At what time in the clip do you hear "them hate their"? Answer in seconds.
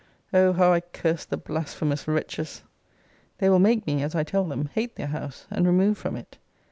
4.45-5.05